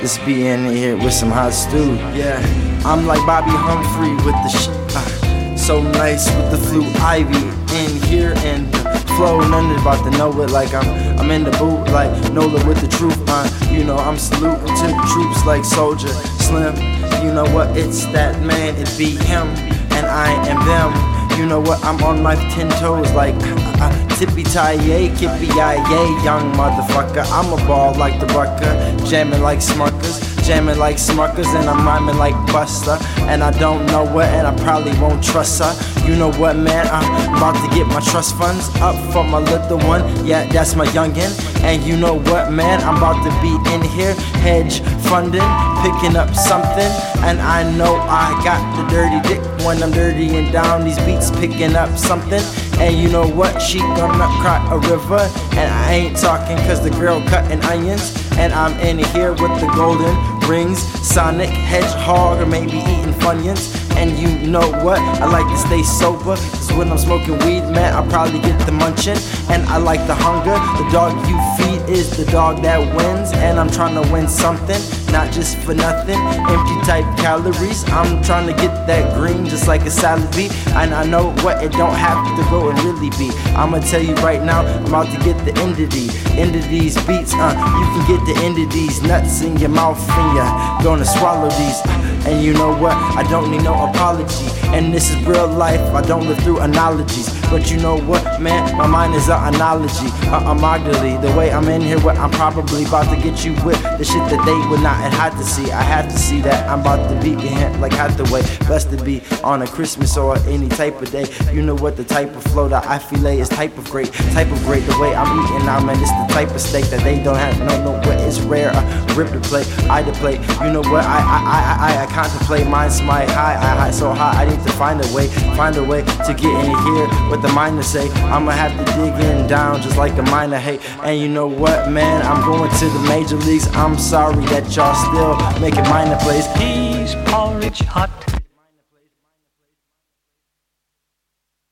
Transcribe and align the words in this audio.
This 0.00 0.16
be 0.24 0.46
in 0.46 0.64
here 0.64 0.96
with 0.96 1.12
some 1.12 1.30
hot 1.30 1.52
stew. 1.52 1.94
Yeah, 2.16 2.40
I'm 2.86 3.06
like 3.06 3.20
Bobby 3.26 3.50
Humphrey 3.50 4.14
with 4.24 4.34
the 4.34 4.48
sh. 4.48 4.68
Uh, 4.96 5.56
so 5.58 5.82
nice 5.82 6.26
with 6.36 6.50
the 6.50 6.56
flu 6.56 6.84
ivy 7.00 7.36
in 7.76 8.02
here 8.04 8.32
and 8.38 8.72
the 8.72 8.98
flow. 9.18 9.40
None 9.40 9.78
about 9.78 10.02
to 10.10 10.16
know 10.16 10.30
it 10.40 10.48
like 10.48 10.72
I'm 10.72 10.88
I'm 11.20 11.30
in 11.30 11.44
the 11.44 11.50
boot 11.50 11.84
like 11.92 12.32
Nola 12.32 12.66
with 12.66 12.80
the 12.80 12.88
truth. 12.88 13.18
Uh, 13.28 13.46
you 13.70 13.84
know 13.84 13.96
I'm 13.96 14.16
saluting 14.16 14.74
to 14.74 14.86
the 14.86 15.10
troops 15.12 15.44
like 15.44 15.64
Soulja 15.64 16.08
Slim. 16.40 16.74
You 17.22 17.34
know 17.34 17.44
what? 17.54 17.76
It's 17.76 18.06
that 18.06 18.40
man. 18.42 18.76
It 18.76 18.88
be 18.96 19.10
him 19.10 19.48
and 19.92 20.06
I 20.06 20.32
am 20.48 20.64
them. 20.66 21.09
You 21.40 21.46
know 21.46 21.58
what? 21.58 21.82
I'm 21.82 21.98
on 22.02 22.22
my 22.22 22.34
ten 22.50 22.68
toes 22.68 23.10
like 23.14 23.34
uh, 23.34 23.56
uh, 23.80 24.08
tippy 24.18 24.42
tie 24.42 24.74
yay, 24.74 25.08
kippy 25.08 25.46
yay, 25.46 25.78
young 26.22 26.52
motherfucker. 26.52 27.24
I'm 27.32 27.50
a 27.50 27.66
ball 27.66 27.94
like 27.94 28.20
the 28.20 28.26
rucker, 28.26 28.74
jamming 29.06 29.40
like 29.40 29.60
Smuckers, 29.60 30.20
jamming 30.44 30.76
like 30.76 30.96
Smuckers, 30.96 31.46
and 31.58 31.66
I'm 31.66 31.86
rhyming 31.86 32.18
like 32.18 32.34
Buster. 32.52 32.98
And 33.20 33.42
I 33.42 33.58
don't 33.58 33.86
know 33.86 34.04
what, 34.04 34.26
and 34.26 34.46
I 34.46 34.54
probably 34.62 34.92
won't 35.00 35.24
trust 35.24 35.62
her. 35.62 35.72
You 36.06 36.14
know 36.14 36.30
what, 36.32 36.56
man? 36.56 36.86
I'm 36.92 37.38
about 37.38 37.56
to 37.64 37.74
get 37.74 37.86
my 37.86 38.00
trust 38.00 38.36
funds 38.36 38.68
up 38.82 38.94
for 39.10 39.24
my 39.24 39.38
little 39.38 39.78
one. 39.88 40.02
Yeah, 40.26 40.44
that's 40.52 40.74
my 40.76 40.84
youngin'. 40.88 41.32
And 41.62 41.82
you 41.84 41.96
know 41.96 42.14
what, 42.14 42.52
man? 42.52 42.80
I'm 42.82 42.96
about 42.96 43.22
to 43.24 43.30
be 43.40 43.52
in 43.74 43.82
here, 43.82 44.14
hedge 44.42 44.80
funding, 45.08 45.46
picking 45.82 46.16
up 46.16 46.34
something. 46.34 46.90
And 47.22 47.40
I 47.40 47.70
know 47.76 47.96
I 47.96 48.40
got 48.42 48.60
the 48.76 48.88
dirty 48.88 49.20
dick 49.28 49.40
when 49.64 49.82
I'm 49.82 49.90
dirty 49.90 50.36
and 50.36 50.52
down 50.52 50.84
these 50.84 50.98
beats, 51.00 51.30
picking 51.30 51.76
up 51.76 51.96
something. 51.98 52.42
And 52.80 52.96
you 52.98 53.08
know 53.08 53.28
what? 53.28 53.60
She 53.60 53.78
gonna 53.78 54.26
cry 54.40 54.66
a 54.70 54.78
river. 54.78 55.20
And 55.52 55.70
I 55.70 55.92
ain't 55.92 56.16
talking 56.16 56.56
cause 56.58 56.82
the 56.82 56.90
girl 56.90 57.20
cutting 57.28 57.60
onions. 57.64 58.16
And 58.38 58.52
I'm 58.52 58.78
in 58.80 58.98
here 59.12 59.32
with 59.32 59.60
the 59.60 59.70
golden 59.74 60.39
rings, 60.50 60.80
Sonic, 61.06 61.48
Hedgehog, 61.48 62.40
or 62.40 62.46
maybe 62.46 62.78
eating 62.78 63.14
Funyuns. 63.22 63.76
And 63.96 64.18
you 64.18 64.48
know 64.48 64.68
what? 64.82 64.98
I 64.98 65.26
like 65.26 65.46
to 65.46 65.58
stay 65.58 65.82
sober. 65.82 66.34
Cause 66.34 66.72
when 66.72 66.90
I'm 66.90 66.98
smoking 66.98 67.38
weed, 67.40 67.62
man, 67.70 67.94
I 67.94 68.06
probably 68.08 68.40
get 68.40 68.58
the 68.66 68.72
munching. 68.72 69.18
And 69.48 69.62
I 69.68 69.76
like 69.76 70.04
the 70.06 70.14
hunger. 70.14 70.56
The 70.82 70.90
dog 70.90 71.12
you 71.28 71.38
feed 71.56 71.88
is 71.88 72.16
the 72.16 72.24
dog 72.32 72.62
that 72.62 72.80
wins. 72.96 73.32
And 73.34 73.60
I'm 73.60 73.70
trying 73.70 73.94
to 74.02 74.12
win 74.12 74.26
something, 74.26 74.80
not 75.12 75.30
just 75.32 75.58
for 75.58 75.74
nothing. 75.74 76.18
Empty 76.18 76.76
type 76.86 77.04
calories. 77.18 77.84
I'm 77.90 78.22
trying 78.22 78.46
to 78.46 78.54
get 78.54 78.72
that 78.86 79.14
green 79.14 79.46
just 79.46 79.68
like 79.68 79.82
a 79.82 79.90
salad 79.90 80.30
be. 80.34 80.48
And 80.80 80.94
I 80.94 81.04
know 81.04 81.30
what 81.44 81.62
it 81.62 81.72
don't 81.72 81.94
have 81.94 82.24
to 82.38 82.42
go 82.50 82.70
and 82.70 82.78
really 82.80 83.10
be. 83.10 83.30
I'ma 83.54 83.80
tell 83.80 84.02
you 84.02 84.14
right 84.16 84.42
now, 84.42 84.62
I'm 84.62 84.86
about 84.86 85.06
to 85.14 85.18
get 85.22 85.36
the 85.44 85.52
these, 85.90 86.29
end 86.40 86.56
of 86.56 86.68
these 86.70 86.96
beats. 87.06 87.34
Uh, 87.34 87.52
you 87.80 87.86
can 87.92 88.04
get 88.08 88.34
the 88.34 88.40
end 88.44 88.58
of 88.58 88.72
these 88.72 89.02
nuts 89.02 89.42
in 89.42 89.56
your 89.58 89.68
mouth 89.68 90.00
and 90.08 90.36
you're 90.36 90.84
gonna 90.84 91.04
swallow 91.04 91.50
these. 91.50 91.80
And 92.26 92.42
you 92.42 92.54
know 92.54 92.74
what? 92.76 92.92
I 92.92 93.22
don't 93.28 93.50
need 93.50 93.62
no 93.62 93.74
apology. 93.74 94.46
And 94.68 94.92
this 94.92 95.10
is 95.10 95.16
real 95.26 95.48
life. 95.48 95.80
I 95.94 96.00
don't 96.02 96.26
live 96.26 96.38
through 96.38 96.60
analogies. 96.60 97.39
But 97.50 97.68
you 97.68 97.78
know 97.78 97.98
what, 97.98 98.40
man? 98.40 98.76
My 98.76 98.86
mind 98.86 99.14
is 99.14 99.28
an 99.28 99.54
analogy, 99.54 100.06
a 100.28 100.38
amygdala. 100.52 101.20
The 101.20 101.36
way 101.36 101.50
I'm 101.50 101.68
in 101.68 101.80
here, 101.80 101.98
what 101.98 102.16
I'm 102.16 102.30
probably 102.30 102.84
about 102.84 103.12
to 103.12 103.20
get 103.20 103.44
you 103.44 103.52
with 103.64 103.82
the 103.98 104.04
shit 104.04 104.22
that 104.30 104.46
they 104.46 104.70
would 104.70 104.80
not 104.80 104.96
have 104.96 105.12
had 105.12 105.30
to 105.32 105.44
see. 105.44 105.72
I 105.72 105.82
have 105.82 106.08
to 106.08 106.16
see 106.16 106.40
that 106.42 106.68
I'm 106.70 106.80
about 106.80 107.08
to 107.10 107.20
be 107.20 107.32
in 107.32 107.80
like 107.80 107.92
Hathaway. 107.92 108.42
Best 108.68 108.90
to 108.90 109.02
be 109.02 109.20
on 109.42 109.62
a 109.62 109.66
Christmas 109.66 110.16
or 110.16 110.38
any 110.46 110.68
type 110.68 111.02
of 111.02 111.10
day. 111.10 111.26
You 111.52 111.62
know 111.62 111.74
what 111.74 111.96
the 111.96 112.04
type 112.04 112.34
of 112.36 112.44
flow 112.44 112.68
that 112.68 112.86
I 112.86 112.98
feel 113.00 113.26
is 113.26 113.48
type 113.48 113.76
of 113.76 113.90
great, 113.90 114.12
type 114.12 114.50
of 114.52 114.62
great. 114.62 114.86
The 114.86 114.96
way 115.00 115.12
I'm 115.12 115.44
eating 115.44 115.66
now, 115.66 115.80
man, 115.84 116.00
it's 116.00 116.10
the 116.12 116.32
type 116.32 116.50
of 116.54 116.60
steak 116.60 116.84
that 116.86 117.02
they 117.02 117.20
don't 117.20 117.36
have. 117.36 117.58
No, 117.58 117.84
no, 117.84 117.92
what 118.08 118.20
is 118.20 118.40
rare. 118.42 118.70
I 118.72 119.14
rip 119.14 119.32
the 119.32 119.40
plate, 119.40 119.66
I 119.90 120.02
the 120.02 120.12
plate. 120.12 120.40
You 120.62 120.72
know 120.72 120.82
what? 120.82 121.04
I, 121.04 121.18
I, 121.18 121.38
I, 121.56 121.98
I, 121.98 122.04
I 122.04 122.06
contemplate. 122.06 122.68
Mine's 122.68 123.02
my 123.02 123.24
high, 123.24 123.56
I 123.56 123.74
high 123.76 123.90
so 123.90 124.12
high. 124.12 124.44
I 124.44 124.48
need 124.48 124.62
to 124.62 124.72
find 124.74 125.04
a 125.04 125.14
way, 125.14 125.26
find 125.56 125.76
a 125.76 125.82
way 125.82 126.02
to 126.02 126.34
get 126.34 126.54
in 126.64 126.70
here. 126.86 127.39
The 127.40 127.48
miner 127.54 127.82
say? 127.82 128.10
I'ma 128.10 128.50
have 128.50 128.76
to 128.78 128.84
dig 128.92 129.14
in 129.24 129.46
down 129.46 129.80
just 129.80 129.96
like 129.96 130.12
a 130.18 130.22
miner. 130.22 130.58
Hey, 130.58 130.78
and 131.02 131.18
you 131.18 131.28
know 131.28 131.46
what, 131.46 131.90
man? 131.90 132.20
I'm 132.26 132.42
going 132.42 132.70
to 132.70 132.84
the 132.84 133.00
major 133.08 133.36
leagues. 133.36 133.66
I'm 133.68 133.96
sorry 133.96 134.44
that 134.46 134.76
y'all 134.76 134.94
still 134.94 135.60
making 135.60 135.84
minor 135.84 136.18
plays. 136.18 136.46
He's 136.56 137.14
porridge 137.30 137.80
hot 137.80 138.10